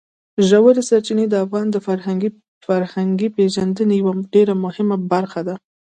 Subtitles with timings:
[0.47, 1.77] ژورې سرچینې د افغانانو د
[2.75, 5.55] فرهنګي پیژندنې یوه ډېره مهمه برخه ده.